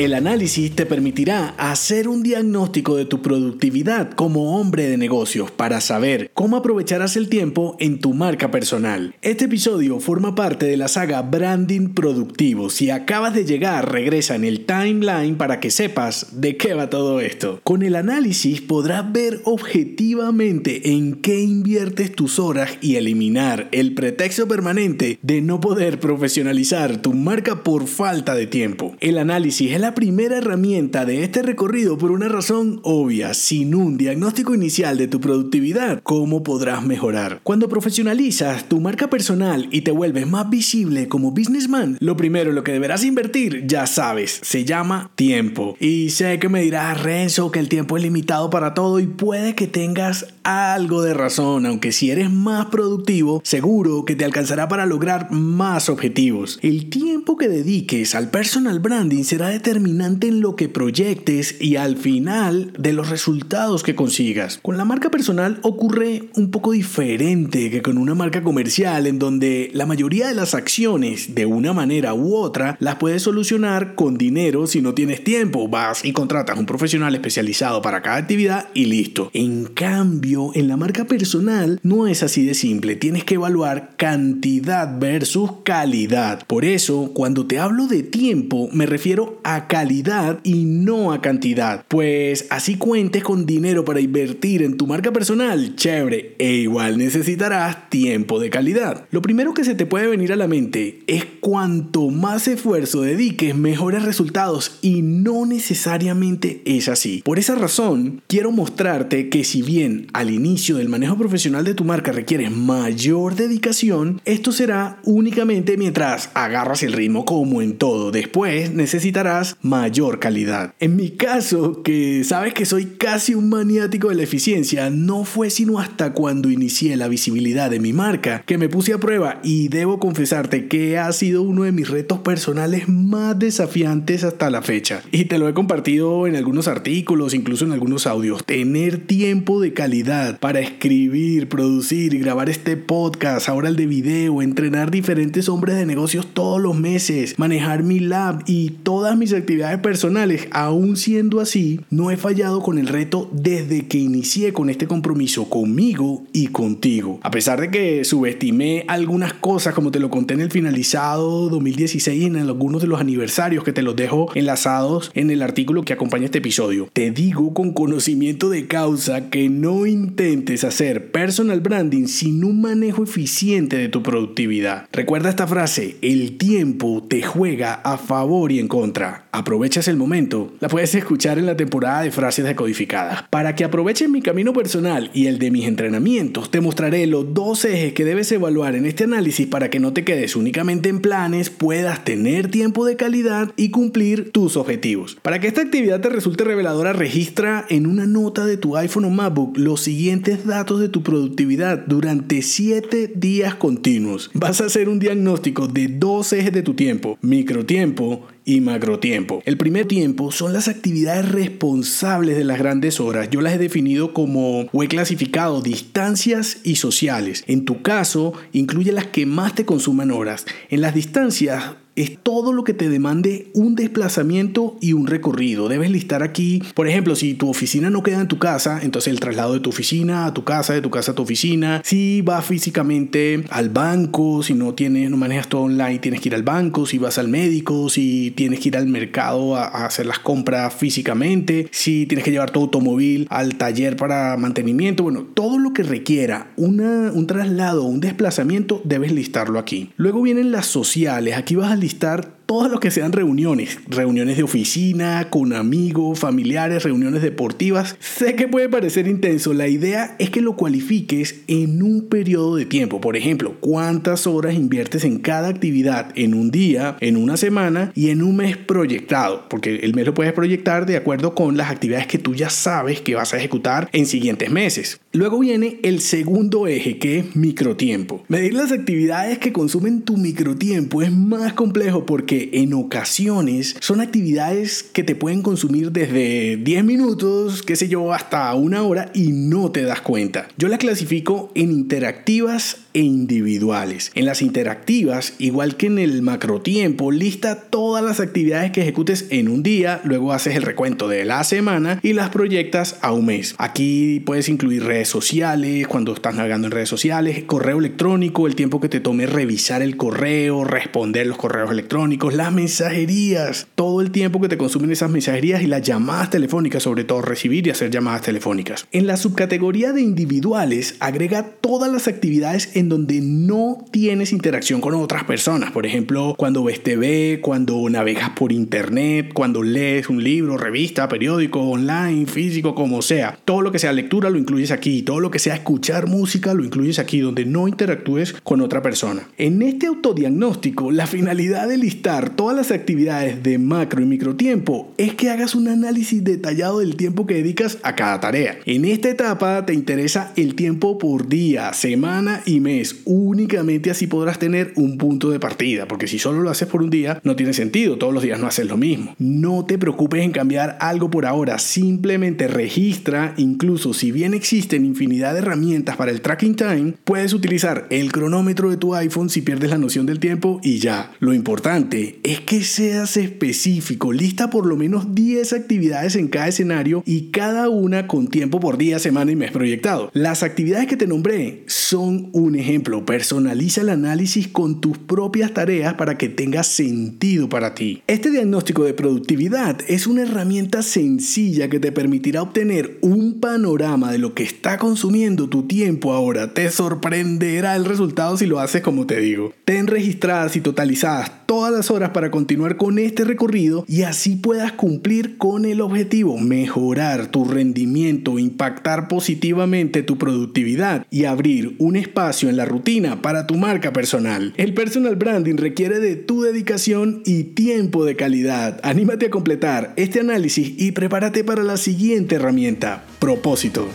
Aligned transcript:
El 0.00 0.14
análisis 0.14 0.74
te 0.74 0.86
permitirá 0.86 1.48
hacer 1.58 2.08
un 2.08 2.22
diagnóstico 2.22 2.96
de 2.96 3.04
tu 3.04 3.20
productividad 3.20 4.12
como 4.12 4.58
hombre 4.58 4.88
de 4.88 4.96
negocios 4.96 5.50
para 5.50 5.82
saber 5.82 6.30
cómo 6.32 6.56
aprovecharás 6.56 7.18
el 7.18 7.28
tiempo 7.28 7.76
en 7.80 7.98
tu 7.98 8.14
marca 8.14 8.50
personal. 8.50 9.14
Este 9.20 9.44
episodio 9.44 10.00
forma 10.00 10.34
parte 10.34 10.64
de 10.64 10.78
la 10.78 10.88
saga 10.88 11.20
Branding 11.20 11.92
Productivo. 11.92 12.70
Si 12.70 12.88
acabas 12.88 13.34
de 13.34 13.44
llegar, 13.44 13.92
regresa 13.92 14.36
en 14.36 14.44
el 14.44 14.64
timeline 14.64 15.36
para 15.36 15.60
que 15.60 15.70
sepas 15.70 16.40
de 16.40 16.56
qué 16.56 16.72
va 16.72 16.88
todo 16.88 17.20
esto. 17.20 17.60
Con 17.62 17.82
el 17.82 17.94
análisis 17.94 18.62
podrás 18.62 19.12
ver 19.12 19.42
objetivamente 19.44 20.92
en 20.92 21.16
qué 21.16 21.42
inviertes 21.42 22.12
tus 22.12 22.38
horas 22.38 22.70
y 22.80 22.96
eliminar 22.96 23.68
el 23.70 23.92
pretexto 23.92 24.48
permanente 24.48 25.18
de 25.20 25.42
no 25.42 25.60
poder 25.60 26.00
profesionalizar 26.00 27.02
tu 27.02 27.12
marca 27.12 27.62
por 27.62 27.86
falta 27.86 28.34
de 28.34 28.46
tiempo. 28.46 28.96
El 29.00 29.18
análisis 29.18 29.72
es 29.72 29.80
la 29.82 29.89
primera 29.94 30.38
herramienta 30.38 31.04
de 31.04 31.22
este 31.24 31.42
recorrido 31.42 31.98
por 31.98 32.10
una 32.10 32.28
razón 32.28 32.80
obvia. 32.82 33.34
Sin 33.34 33.74
un 33.74 33.96
diagnóstico 33.96 34.54
inicial 34.54 34.96
de 34.96 35.08
tu 35.08 35.20
productividad, 35.20 36.00
¿cómo 36.02 36.42
podrás 36.42 36.84
mejorar? 36.84 37.40
Cuando 37.42 37.68
profesionalizas 37.68 38.68
tu 38.68 38.80
marca 38.80 39.10
personal 39.10 39.68
y 39.70 39.82
te 39.82 39.90
vuelves 39.90 40.26
más 40.26 40.48
visible 40.50 41.08
como 41.08 41.32
businessman, 41.32 41.96
lo 42.00 42.16
primero 42.16 42.50
en 42.50 42.56
lo 42.56 42.64
que 42.64 42.72
deberás 42.72 43.04
invertir, 43.04 43.66
ya 43.66 43.86
sabes, 43.86 44.40
se 44.42 44.64
llama 44.64 45.10
tiempo. 45.14 45.76
Y 45.80 46.10
sé 46.10 46.38
que 46.38 46.48
me 46.48 46.62
dirás, 46.62 47.02
Renzo, 47.02 47.50
que 47.50 47.58
el 47.58 47.68
tiempo 47.68 47.96
es 47.96 48.02
limitado 48.02 48.50
para 48.50 48.74
todo 48.74 49.00
y 49.00 49.06
puede 49.06 49.54
que 49.54 49.66
tengas 49.66 50.26
algo 50.42 51.02
de 51.02 51.14
razón, 51.14 51.66
aunque 51.66 51.92
si 51.92 52.10
eres 52.10 52.30
más 52.30 52.66
productivo, 52.66 53.40
seguro 53.44 54.04
que 54.04 54.16
te 54.16 54.24
alcanzará 54.24 54.68
para 54.68 54.86
lograr 54.86 55.30
más 55.30 55.88
objetivos. 55.88 56.58
El 56.62 56.90
tiempo 56.90 57.36
que 57.36 57.48
dediques 57.48 58.14
al 58.14 58.30
personal 58.30 58.80
branding 58.80 59.24
será 59.24 59.48
determinante 59.48 59.79
en 59.86 60.40
lo 60.40 60.56
que 60.56 60.68
proyectes 60.68 61.56
y 61.60 61.76
al 61.76 61.96
final 61.96 62.72
de 62.78 62.92
los 62.92 63.10
resultados 63.10 63.82
que 63.82 63.94
consigas. 63.94 64.58
Con 64.62 64.76
la 64.76 64.84
marca 64.84 65.10
personal 65.10 65.58
ocurre 65.62 66.24
un 66.36 66.50
poco 66.50 66.72
diferente 66.72 67.70
que 67.70 67.82
con 67.82 67.98
una 67.98 68.14
marca 68.14 68.42
comercial 68.42 69.06
en 69.06 69.18
donde 69.18 69.70
la 69.72 69.86
mayoría 69.86 70.28
de 70.28 70.34
las 70.34 70.54
acciones 70.54 71.34
de 71.34 71.46
una 71.46 71.72
manera 71.72 72.14
u 72.14 72.34
otra 72.34 72.76
las 72.80 72.96
puedes 72.96 73.22
solucionar 73.22 73.94
con 73.94 74.18
dinero 74.18 74.66
si 74.66 74.80
no 74.80 74.94
tienes 74.94 75.24
tiempo. 75.24 75.68
Vas 75.68 76.04
y 76.04 76.12
contratas 76.12 76.58
un 76.58 76.66
profesional 76.66 77.14
especializado 77.14 77.82
para 77.82 78.02
cada 78.02 78.16
actividad 78.16 78.68
y 78.74 78.86
listo. 78.86 79.30
En 79.32 79.64
cambio, 79.66 80.50
en 80.54 80.68
la 80.68 80.76
marca 80.76 81.04
personal 81.04 81.80
no 81.82 82.06
es 82.06 82.22
así 82.22 82.44
de 82.44 82.54
simple. 82.54 82.96
Tienes 82.96 83.24
que 83.24 83.34
evaluar 83.34 83.94
cantidad 83.96 84.98
versus 84.98 85.50
calidad. 85.64 86.46
Por 86.46 86.64
eso, 86.64 87.10
cuando 87.14 87.46
te 87.46 87.58
hablo 87.58 87.86
de 87.86 88.02
tiempo, 88.02 88.68
me 88.72 88.86
refiero 88.86 89.40
a 89.44 89.59
calidad 89.66 90.40
y 90.42 90.64
no 90.64 91.12
a 91.12 91.20
cantidad. 91.20 91.84
Pues 91.88 92.46
así 92.50 92.76
cuentes 92.76 93.22
con 93.22 93.46
dinero 93.46 93.84
para 93.84 94.00
invertir 94.00 94.62
en 94.62 94.76
tu 94.76 94.86
marca 94.86 95.12
personal, 95.12 95.76
chévere, 95.76 96.36
e 96.38 96.52
igual 96.54 96.98
necesitarás 96.98 97.90
tiempo 97.90 98.40
de 98.40 98.50
calidad. 98.50 99.06
Lo 99.10 99.22
primero 99.22 99.54
que 99.54 99.64
se 99.64 99.74
te 99.74 99.86
puede 99.86 100.06
venir 100.06 100.32
a 100.32 100.36
la 100.36 100.48
mente 100.48 101.00
es 101.06 101.24
cuanto 101.40 102.08
más 102.10 102.48
esfuerzo 102.48 103.02
dediques, 103.02 103.54
mejores 103.54 104.02
resultados 104.02 104.78
y 104.82 105.02
no 105.02 105.46
necesariamente 105.46 106.62
es 106.64 106.88
así. 106.88 107.22
Por 107.24 107.38
esa 107.38 107.54
razón, 107.54 108.22
quiero 108.26 108.52
mostrarte 108.52 109.28
que 109.28 109.44
si 109.44 109.62
bien 109.62 110.06
al 110.12 110.30
inicio 110.30 110.76
del 110.76 110.88
manejo 110.88 111.16
profesional 111.16 111.64
de 111.64 111.74
tu 111.74 111.84
marca 111.84 112.12
requieres 112.12 112.50
mayor 112.50 113.34
dedicación, 113.34 114.20
esto 114.24 114.52
será 114.52 115.00
únicamente 115.04 115.76
mientras 115.76 116.30
agarras 116.34 116.82
el 116.82 116.92
ritmo 116.92 117.24
como 117.24 117.62
en 117.62 117.76
todo. 117.76 118.10
Después 118.10 118.72
necesitarás 118.72 119.49
mayor 119.62 120.18
calidad. 120.18 120.74
En 120.80 120.96
mi 120.96 121.10
caso, 121.10 121.82
que 121.82 122.24
sabes 122.24 122.54
que 122.54 122.66
soy 122.66 122.86
casi 122.98 123.34
un 123.34 123.48
maniático 123.48 124.08
de 124.08 124.14
la 124.14 124.22
eficiencia, 124.22 124.90
no 124.90 125.24
fue 125.24 125.50
sino 125.50 125.78
hasta 125.78 126.12
cuando 126.12 126.50
inicié 126.50 126.96
la 126.96 127.08
visibilidad 127.08 127.70
de 127.70 127.80
mi 127.80 127.92
marca 127.92 128.42
que 128.46 128.58
me 128.58 128.68
puse 128.68 128.92
a 128.92 128.98
prueba 128.98 129.40
y 129.42 129.68
debo 129.68 129.98
confesarte 129.98 130.68
que 130.68 130.98
ha 130.98 131.12
sido 131.12 131.42
uno 131.42 131.64
de 131.64 131.72
mis 131.72 131.88
retos 131.88 132.20
personales 132.20 132.88
más 132.88 133.38
desafiantes 133.38 134.24
hasta 134.24 134.50
la 134.50 134.62
fecha. 134.62 135.02
Y 135.10 135.26
te 135.26 135.38
lo 135.38 135.48
he 135.48 135.54
compartido 135.54 136.26
en 136.26 136.36
algunos 136.36 136.68
artículos, 136.68 137.34
incluso 137.34 137.64
en 137.64 137.72
algunos 137.72 138.06
audios. 138.06 138.44
Tener 138.44 138.98
tiempo 138.98 139.60
de 139.60 139.72
calidad 139.72 140.38
para 140.38 140.60
escribir, 140.60 141.48
producir 141.48 142.14
y 142.14 142.18
grabar 142.18 142.48
este 142.48 142.76
podcast, 142.76 143.48
ahora 143.48 143.68
el 143.68 143.76
de 143.76 143.86
video, 143.86 144.42
entrenar 144.42 144.90
diferentes 144.90 145.48
hombres 145.48 145.76
de 145.76 145.86
negocios 145.86 146.26
todos 146.32 146.60
los 146.60 146.76
meses, 146.76 147.38
manejar 147.38 147.82
mi 147.82 148.00
lab 148.00 148.42
y 148.46 148.70
todas 148.70 149.16
mis 149.16 149.32
actividades 149.40 149.78
personales, 149.80 150.48
aún 150.52 150.96
siendo 150.96 151.40
así, 151.40 151.80
no 151.90 152.10
he 152.10 152.16
fallado 152.16 152.62
con 152.62 152.78
el 152.78 152.86
reto 152.86 153.28
desde 153.32 153.86
que 153.86 153.98
inicié 153.98 154.52
con 154.52 154.70
este 154.70 154.86
compromiso 154.86 155.48
conmigo 155.48 156.24
y 156.32 156.48
contigo. 156.48 157.18
A 157.22 157.30
pesar 157.30 157.60
de 157.60 157.70
que 157.70 158.04
subestimé 158.04 158.84
algunas 158.88 159.32
cosas, 159.32 159.74
como 159.74 159.90
te 159.90 160.00
lo 160.00 160.10
conté 160.10 160.34
en 160.34 160.40
el 160.40 160.50
finalizado 160.50 161.48
2016 161.48 162.22
y 162.22 162.26
en 162.26 162.36
algunos 162.36 162.82
de 162.82 162.88
los 162.88 163.00
aniversarios 163.00 163.64
que 163.64 163.72
te 163.72 163.82
los 163.82 163.96
dejo 163.96 164.30
enlazados 164.34 165.10
en 165.14 165.30
el 165.30 165.42
artículo 165.42 165.82
que 165.82 165.92
acompaña 165.92 166.26
este 166.26 166.38
episodio, 166.38 166.88
te 166.92 167.10
digo 167.10 167.54
con 167.54 167.72
conocimiento 167.72 168.50
de 168.50 168.66
causa 168.66 169.30
que 169.30 169.48
no 169.48 169.86
intentes 169.86 170.64
hacer 170.64 171.10
personal 171.10 171.60
branding 171.60 172.06
sin 172.06 172.44
un 172.44 172.60
manejo 172.60 173.02
eficiente 173.02 173.76
de 173.76 173.88
tu 173.88 174.02
productividad. 174.02 174.86
Recuerda 174.92 175.30
esta 175.30 175.46
frase, 175.46 175.96
el 176.02 176.36
tiempo 176.36 177.06
te 177.08 177.22
juega 177.22 177.74
a 177.74 177.98
favor 177.98 178.52
y 178.52 178.58
en 178.58 178.68
contra. 178.68 179.26
Aprovechas 179.32 179.86
el 179.86 179.96
momento. 179.96 180.52
La 180.60 180.68
puedes 180.68 180.94
escuchar 180.94 181.38
en 181.38 181.46
la 181.46 181.56
temporada 181.56 182.02
de 182.02 182.10
frases 182.10 182.44
decodificadas. 182.44 183.24
Para 183.30 183.54
que 183.54 183.64
aproveches 183.64 184.08
mi 184.08 184.22
camino 184.22 184.52
personal 184.52 185.10
y 185.14 185.26
el 185.26 185.38
de 185.38 185.50
mis 185.50 185.66
entrenamientos, 185.66 186.50
te 186.50 186.60
mostraré 186.60 187.06
los 187.06 187.32
dos 187.32 187.64
ejes 187.64 187.92
que 187.92 188.04
debes 188.04 188.32
evaluar 188.32 188.74
en 188.74 188.86
este 188.86 189.04
análisis 189.04 189.46
para 189.46 189.70
que 189.70 189.78
no 189.78 189.92
te 189.92 190.04
quedes 190.04 190.34
únicamente 190.34 190.88
en 190.88 191.00
planes, 191.00 191.48
puedas 191.48 192.04
tener 192.04 192.50
tiempo 192.50 192.84
de 192.84 192.96
calidad 192.96 193.52
y 193.56 193.70
cumplir 193.70 194.32
tus 194.32 194.56
objetivos. 194.56 195.16
Para 195.22 195.38
que 195.38 195.46
esta 195.46 195.62
actividad 195.62 196.00
te 196.00 196.08
resulte 196.08 196.44
reveladora, 196.44 196.92
registra 196.92 197.66
en 197.68 197.86
una 197.86 198.06
nota 198.06 198.46
de 198.46 198.56
tu 198.56 198.76
iPhone 198.76 199.04
o 199.04 199.10
MacBook 199.10 199.56
los 199.56 199.80
siguientes 199.80 200.44
datos 200.44 200.80
de 200.80 200.88
tu 200.88 201.02
productividad 201.02 201.78
durante 201.86 202.42
7 202.42 203.12
días 203.14 203.54
continuos. 203.54 204.30
Vas 204.34 204.60
a 204.60 204.66
hacer 204.66 204.88
un 204.88 204.98
diagnóstico 204.98 205.68
de 205.68 205.88
dos 205.88 206.32
ejes 206.32 206.52
de 206.52 206.62
tu 206.62 206.74
tiempo, 206.74 207.18
microtiempo 207.22 208.26
y 208.44 208.60
macrotiempo. 208.60 209.42
El 209.44 209.56
primer 209.56 209.86
tiempo 209.86 210.32
son 210.32 210.52
las 210.52 210.68
actividades 210.68 211.30
responsables 211.30 212.36
de 212.36 212.44
las 212.44 212.58
grandes 212.58 213.00
horas. 213.00 213.28
Yo 213.30 213.40
las 213.40 213.54
he 213.54 213.58
definido 213.58 214.12
como 214.12 214.68
o 214.72 214.82
he 214.82 214.88
clasificado 214.88 215.60
distancias 215.60 216.58
y 216.64 216.76
sociales. 216.76 217.44
En 217.46 217.64
tu 217.64 217.82
caso, 217.82 218.32
incluye 218.52 218.92
las 218.92 219.06
que 219.06 219.26
más 219.26 219.54
te 219.54 219.64
consuman 219.64 220.10
horas. 220.10 220.46
En 220.68 220.80
las 220.80 220.94
distancias 220.94 221.74
es 221.96 222.18
todo 222.22 222.52
lo 222.52 222.64
que 222.64 222.74
te 222.74 222.88
demande 222.88 223.50
un 223.54 223.74
desplazamiento 223.74 224.76
y 224.80 224.92
un 224.92 225.06
recorrido. 225.06 225.68
Debes 225.68 225.90
listar 225.90 226.22
aquí, 226.22 226.62
por 226.74 226.88
ejemplo, 226.88 227.16
si 227.16 227.34
tu 227.34 227.50
oficina 227.50 227.90
no 227.90 228.02
queda 228.02 228.20
en 228.20 228.28
tu 228.28 228.38
casa, 228.38 228.80
entonces 228.82 229.12
el 229.12 229.20
traslado 229.20 229.54
de 229.54 229.60
tu 229.60 229.70
oficina 229.70 230.26
a 230.26 230.34
tu 230.34 230.44
casa, 230.44 230.72
de 230.72 230.80
tu 230.80 230.90
casa 230.90 231.12
a 231.12 231.14
tu 231.14 231.22
oficina. 231.22 231.82
Si 231.84 232.22
vas 232.22 232.44
físicamente 232.44 233.44
al 233.50 233.68
banco, 233.70 234.42
si 234.42 234.54
no 234.54 234.74
tienes, 234.74 235.10
no 235.10 235.16
manejas 235.16 235.48
todo 235.48 235.62
online, 235.62 235.98
tienes 235.98 236.20
que 236.20 236.28
ir 236.28 236.34
al 236.34 236.42
banco. 236.42 236.86
Si 236.86 236.98
vas 236.98 237.18
al 237.18 237.28
médico, 237.28 237.88
si 237.88 238.30
tienes 238.32 238.60
que 238.60 238.68
ir 238.68 238.76
al 238.76 238.86
mercado 238.86 239.56
a, 239.56 239.86
hacer 239.86 240.06
las 240.06 240.18
compras 240.18 240.74
físicamente, 240.74 241.68
si 241.70 242.06
tienes 242.06 242.24
que 242.24 242.30
llevar 242.30 242.50
tu 242.50 242.60
automóvil 242.60 243.26
al 243.30 243.56
taller 243.56 243.96
para 243.96 244.36
mantenimiento. 244.36 245.02
Bueno, 245.02 245.24
todo 245.34 245.58
lo 245.58 245.72
que 245.72 245.82
requiera 245.82 246.52
una, 246.56 247.10
un 247.12 247.26
traslado 247.26 247.84
un 247.84 248.00
desplazamiento, 248.00 248.80
debes 248.84 249.12
listarlo 249.12 249.58
aquí. 249.58 249.90
Luego 249.96 250.22
vienen 250.22 250.52
las 250.52 250.66
sociales. 250.66 251.36
Aquí 251.36 251.56
vas 251.56 251.72
a 251.72 251.76
listar 251.80 252.39
todo 252.50 252.66
lo 252.66 252.80
que 252.80 252.90
sean 252.90 253.12
reuniones, 253.12 253.78
reuniones 253.86 254.36
de 254.36 254.42
oficina, 254.42 255.28
con 255.30 255.52
amigos, 255.52 256.18
familiares, 256.18 256.82
reuniones 256.82 257.22
deportivas. 257.22 257.94
Sé 258.00 258.34
que 258.34 258.48
puede 258.48 258.68
parecer 258.68 259.06
intenso, 259.06 259.54
la 259.54 259.68
idea 259.68 260.16
es 260.18 260.30
que 260.30 260.40
lo 260.40 260.56
cualifiques 260.56 261.42
en 261.46 261.80
un 261.80 262.08
periodo 262.08 262.56
de 262.56 262.66
tiempo. 262.66 263.00
Por 263.00 263.16
ejemplo, 263.16 263.54
cuántas 263.60 264.26
horas 264.26 264.56
inviertes 264.56 265.04
en 265.04 265.20
cada 265.20 265.46
actividad 265.46 266.10
en 266.16 266.34
un 266.34 266.50
día, 266.50 266.96
en 266.98 267.16
una 267.16 267.36
semana 267.36 267.92
y 267.94 268.10
en 268.10 268.20
un 268.20 268.34
mes 268.34 268.56
proyectado, 268.56 269.46
porque 269.48 269.76
el 269.76 269.94
mes 269.94 270.06
lo 270.06 270.14
puedes 270.14 270.32
proyectar 270.32 270.86
de 270.86 270.96
acuerdo 270.96 271.36
con 271.36 271.56
las 271.56 271.70
actividades 271.70 272.08
que 272.08 272.18
tú 272.18 272.34
ya 272.34 272.50
sabes 272.50 273.00
que 273.00 273.14
vas 273.14 273.32
a 273.32 273.36
ejecutar 273.36 273.88
en 273.92 274.06
siguientes 274.06 274.50
meses. 274.50 275.00
Luego 275.12 275.38
viene 275.38 275.78
el 275.84 276.00
segundo 276.00 276.66
eje 276.66 276.98
que 276.98 277.20
es 277.20 277.36
microtiempo. 277.36 278.24
Medir 278.26 278.54
las 278.54 278.72
actividades 278.72 279.38
que 279.38 279.52
consumen 279.52 280.02
tu 280.02 280.16
microtiempo 280.16 281.00
es 281.00 281.12
más 281.12 281.52
complejo 281.52 282.04
porque 282.06 282.39
en 282.52 282.72
ocasiones 282.74 283.76
son 283.80 284.00
actividades 284.00 284.82
que 284.82 285.02
te 285.02 285.14
pueden 285.14 285.42
consumir 285.42 285.92
desde 285.92 286.56
10 286.56 286.84
minutos, 286.84 287.62
qué 287.62 287.76
sé 287.76 287.88
yo, 287.88 288.12
hasta 288.12 288.54
una 288.54 288.82
hora 288.82 289.10
y 289.14 289.32
no 289.32 289.70
te 289.70 289.82
das 289.82 290.00
cuenta. 290.00 290.48
Yo 290.56 290.68
las 290.68 290.78
clasifico 290.78 291.50
en 291.54 291.70
interactivas 291.72 292.78
e 292.94 293.00
individuales. 293.00 294.10
En 294.14 294.26
las 294.26 294.42
interactivas, 294.42 295.34
igual 295.38 295.76
que 295.76 295.86
en 295.86 295.98
el 295.98 296.22
macrotiempo, 296.22 297.10
lista 297.10 297.56
todas 297.56 298.04
las 298.04 298.20
actividades 298.20 298.70
que 298.72 298.82
ejecutes 298.82 299.26
en 299.30 299.48
un 299.48 299.62
día, 299.62 300.00
luego 300.04 300.32
haces 300.32 300.56
el 300.56 300.62
recuento 300.62 301.08
de 301.08 301.24
la 301.24 301.44
semana 301.44 302.00
y 302.02 302.12
las 302.12 302.30
proyectas 302.30 302.98
a 303.00 303.12
un 303.12 303.26
mes. 303.26 303.54
Aquí 303.58 304.20
puedes 304.20 304.48
incluir 304.48 304.84
redes 304.84 305.08
sociales, 305.08 305.86
cuando 305.88 306.12
estás 306.14 306.34
navegando 306.34 306.66
en 306.66 306.72
redes 306.72 306.88
sociales, 306.88 307.44
correo 307.44 307.78
electrónico, 307.78 308.46
el 308.46 308.54
tiempo 308.54 308.80
que 308.80 308.88
te 308.88 309.00
tome 309.00 309.26
revisar 309.26 309.82
el 309.82 309.96
correo, 309.96 310.64
responder 310.64 311.26
los 311.26 311.38
correos 311.38 311.70
electrónicos, 311.70 312.34
las 312.34 312.52
mensajerías, 312.52 313.66
todo 313.74 314.00
el 314.00 314.10
tiempo 314.10 314.40
que 314.40 314.48
te 314.48 314.58
consumen 314.58 314.90
esas 314.90 315.10
mensajerías 315.10 315.62
y 315.62 315.66
las 315.66 315.82
llamadas 315.82 316.30
telefónicas, 316.30 316.82
sobre 316.82 317.04
todo 317.04 317.22
recibir 317.22 317.66
y 317.66 317.70
hacer 317.70 317.90
llamadas 317.90 318.22
telefónicas. 318.22 318.86
En 318.92 319.06
la 319.06 319.16
subcategoría 319.16 319.92
de 319.92 320.02
individuales, 320.02 320.96
agrega 321.00 321.44
todas 321.60 321.90
las 321.90 322.08
actividades 322.08 322.70
en 322.80 322.88
donde 322.88 323.20
no 323.20 323.84
tienes 323.90 324.32
interacción 324.32 324.80
con 324.80 324.94
otras 324.94 325.24
personas. 325.24 325.70
Por 325.70 325.86
ejemplo, 325.86 326.34
cuando 326.36 326.64
ves 326.64 326.82
TV, 326.82 327.40
cuando 327.40 327.88
navegas 327.88 328.30
por 328.30 328.52
internet, 328.52 329.30
cuando 329.32 329.62
lees 329.62 330.08
un 330.08 330.24
libro, 330.24 330.56
revista, 330.56 331.08
periódico, 331.08 331.60
online, 331.60 332.26
físico, 332.26 332.74
como 332.74 333.02
sea. 333.02 333.38
Todo 333.44 333.62
lo 333.62 333.70
que 333.72 333.78
sea 333.78 333.92
lectura 333.92 334.30
lo 334.30 334.38
incluyes 334.38 334.70
aquí. 334.70 335.02
Todo 335.02 335.20
lo 335.20 335.30
que 335.30 335.38
sea 335.38 335.54
escuchar 335.54 336.08
música 336.08 336.54
lo 336.54 336.64
incluyes 336.64 336.98
aquí, 336.98 337.20
donde 337.20 337.44
no 337.44 337.68
interactúes 337.68 338.32
con 338.42 338.60
otra 338.60 338.82
persona. 338.82 339.28
En 339.38 339.62
este 339.62 339.86
autodiagnóstico, 339.86 340.90
la 340.90 341.06
finalidad 341.06 341.68
de 341.68 341.76
listar 341.76 342.30
todas 342.30 342.56
las 342.56 342.70
actividades 342.70 343.42
de 343.42 343.58
macro 343.58 344.02
y 344.02 344.06
microtiempo 344.06 344.92
es 344.96 345.14
que 345.14 345.30
hagas 345.30 345.54
un 345.54 345.68
análisis 345.68 346.24
detallado 346.24 346.80
del 346.80 346.96
tiempo 346.96 347.26
que 347.26 347.34
dedicas 347.34 347.78
a 347.82 347.94
cada 347.94 348.20
tarea. 348.20 348.58
En 348.64 348.84
esta 348.84 349.08
etapa 349.08 349.66
te 349.66 349.74
interesa 349.74 350.32
el 350.36 350.54
tiempo 350.54 350.98
por 350.98 351.28
día, 351.28 351.72
semana 351.72 352.42
y 352.46 352.60
Únicamente 353.04 353.90
así 353.90 354.06
podrás 354.06 354.38
tener 354.38 354.72
un 354.76 354.98
punto 354.98 355.30
de 355.30 355.40
partida, 355.40 355.86
porque 355.86 356.06
si 356.06 356.18
solo 356.18 356.40
lo 356.40 356.50
haces 356.50 356.68
por 356.68 356.82
un 356.82 356.90
día, 356.90 357.20
no 357.24 357.36
tiene 357.36 357.52
sentido, 357.52 357.98
todos 357.98 358.14
los 358.14 358.22
días 358.22 358.38
no 358.38 358.46
haces 358.46 358.66
lo 358.66 358.76
mismo. 358.76 359.14
No 359.18 359.64
te 359.64 359.78
preocupes 359.78 360.22
en 360.22 360.32
cambiar 360.32 360.78
algo 360.80 361.10
por 361.10 361.26
ahora, 361.26 361.58
simplemente 361.58 362.48
registra, 362.48 363.34
incluso 363.36 363.94
si 363.94 364.12
bien 364.12 364.34
existen 364.34 364.84
infinidad 364.84 365.32
de 365.32 365.40
herramientas 365.40 365.96
para 365.96 366.10
el 366.10 366.20
tracking 366.20 366.54
time, 366.54 366.94
puedes 367.04 367.32
utilizar 367.32 367.86
el 367.90 368.12
cronómetro 368.12 368.70
de 368.70 368.76
tu 368.76 368.94
iPhone 368.94 369.30
si 369.30 369.42
pierdes 369.42 369.70
la 369.70 369.78
noción 369.78 370.06
del 370.06 370.20
tiempo 370.20 370.60
y 370.62 370.78
ya. 370.78 371.12
Lo 371.18 371.34
importante 371.34 372.20
es 372.22 372.40
que 372.40 372.62
seas 372.62 373.16
específico, 373.16 374.12
lista 374.12 374.50
por 374.50 374.66
lo 374.66 374.76
menos 374.76 375.14
10 375.14 375.52
actividades 375.52 376.16
en 376.16 376.28
cada 376.28 376.48
escenario 376.48 377.02
y 377.06 377.30
cada 377.30 377.68
una 377.68 378.06
con 378.06 378.28
tiempo 378.28 378.60
por 378.60 378.78
día, 378.78 378.98
semana 378.98 379.32
y 379.32 379.36
mes 379.36 379.50
proyectado. 379.50 380.10
Las 380.12 380.42
actividades 380.42 380.86
que 380.86 380.96
te 380.96 381.06
nombré 381.06 381.64
son 381.66 382.30
un 382.32 382.54
ejemplo, 382.60 383.04
personaliza 383.04 383.80
el 383.80 383.88
análisis 383.88 384.46
con 384.48 384.80
tus 384.80 384.98
propias 384.98 385.52
tareas 385.52 385.94
para 385.94 386.16
que 386.16 386.28
tenga 386.28 386.62
sentido 386.62 387.48
para 387.48 387.74
ti. 387.74 388.02
Este 388.06 388.30
diagnóstico 388.30 388.84
de 388.84 388.94
productividad 388.94 389.78
es 389.88 390.06
una 390.06 390.22
herramienta 390.22 390.82
sencilla 390.82 391.68
que 391.68 391.80
te 391.80 391.92
permitirá 391.92 392.42
obtener 392.42 392.98
un 393.00 393.40
panorama 393.40 394.12
de 394.12 394.18
lo 394.18 394.34
que 394.34 394.42
está 394.42 394.78
consumiendo 394.78 395.48
tu 395.48 395.66
tiempo 395.66 396.12
ahora. 396.12 396.54
Te 396.54 396.70
sorprenderá 396.70 397.76
el 397.76 397.84
resultado 397.84 398.36
si 398.36 398.46
lo 398.46 398.60
haces 398.60 398.82
como 398.82 399.06
te 399.06 399.18
digo. 399.20 399.52
Ten 399.64 399.86
registradas 399.86 400.56
y 400.56 400.60
totalizadas 400.60 401.46
todas 401.46 401.72
las 401.72 401.90
horas 401.90 402.10
para 402.10 402.30
continuar 402.30 402.76
con 402.76 402.98
este 403.00 403.24
recorrido 403.24 403.84
y 403.88 404.02
así 404.02 404.36
puedas 404.36 404.70
cumplir 404.70 405.36
con 405.36 405.64
el 405.64 405.80
objetivo, 405.80 406.38
mejorar 406.38 407.26
tu 407.26 407.44
rendimiento, 407.44 408.38
impactar 408.38 409.08
positivamente 409.08 410.04
tu 410.04 410.16
productividad 410.16 411.06
y 411.10 411.24
abrir 411.24 411.74
un 411.78 411.96
espacio 411.96 412.49
en 412.50 412.56
la 412.56 412.66
rutina 412.66 413.22
para 413.22 413.46
tu 413.46 413.56
marca 413.56 413.92
personal. 413.92 414.52
El 414.56 414.74
personal 414.74 415.16
branding 415.16 415.56
requiere 415.56 416.00
de 416.00 416.16
tu 416.16 416.42
dedicación 416.42 417.22
y 417.24 417.44
tiempo 417.44 418.04
de 418.04 418.16
calidad. 418.16 418.80
Anímate 418.82 419.26
a 419.26 419.30
completar 419.30 419.94
este 419.96 420.20
análisis 420.20 420.74
y 420.76 420.92
prepárate 420.92 421.44
para 421.44 421.62
la 421.62 421.76
siguiente 421.76 422.34
herramienta, 422.34 423.04
propósito. 423.18 423.88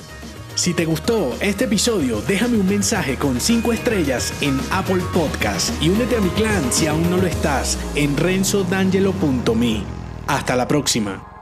Si 0.55 0.73
te 0.73 0.85
gustó 0.85 1.35
este 1.41 1.65
episodio, 1.65 2.21
déjame 2.27 2.57
un 2.57 2.67
mensaje 2.67 3.17
con 3.17 3.41
5 3.41 3.73
estrellas 3.73 4.33
en 4.41 4.57
Apple 4.71 5.03
Podcast 5.13 5.71
y 5.83 5.89
únete 5.89 6.15
a 6.15 6.21
mi 6.21 6.29
clan 6.29 6.71
si 6.71 6.87
aún 6.87 7.09
no 7.09 7.17
lo 7.17 7.27
estás 7.27 7.77
en 7.95 8.15
renzodangelo.me. 8.15 9.83
Hasta 10.27 10.55
la 10.55 10.67
próxima. 10.67 11.34